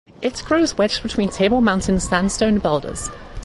It 0.19 0.41
grows 0.47 0.79
wedged 0.79 1.03
between 1.03 1.29
Table 1.29 1.61
Mountain 1.61 1.99
Sandstone 1.99 2.57
boulders. 2.57 3.11